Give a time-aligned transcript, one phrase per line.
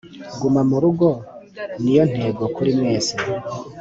[0.39, 1.09] Guma murugo
[1.81, 3.15] niyo ntego kuri mwese